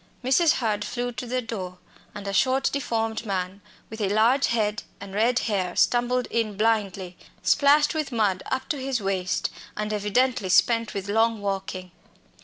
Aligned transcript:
Mrs. 0.23 0.53
Hurd 0.53 0.83
flew 0.83 1.11
to 1.11 1.27
the 1.27 1.43
door, 1.43 1.77
and 2.15 2.27
a 2.27 2.33
short, 2.33 2.71
deformed 2.73 3.23
man, 3.23 3.61
with 3.91 4.01
a 4.01 4.09
large 4.09 4.47
head 4.47 4.81
and 4.99 5.13
red 5.13 5.37
hair, 5.37 5.75
stumbled 5.75 6.25
in 6.31 6.57
blindly, 6.57 7.15
splashed 7.43 7.93
with 7.93 8.11
mud 8.11 8.41
up 8.47 8.67
to 8.69 8.79
his 8.81 8.99
waist, 8.99 9.51
and 9.77 9.93
evidently 9.93 10.49
spent 10.49 10.95
with 10.95 11.07
long 11.07 11.39
walking. 11.39 11.91